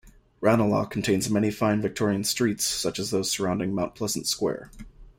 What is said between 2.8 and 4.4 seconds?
as those surrounding Mount Pleasant